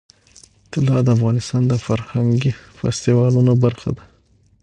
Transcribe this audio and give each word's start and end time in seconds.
طلا 0.71 0.97
د 1.05 1.07
افغانستان 1.17 1.61
د 1.67 1.73
فرهنګي 1.85 2.51
فستیوالونو 2.77 3.53
برخه 3.63 3.89
ده. 3.97 4.03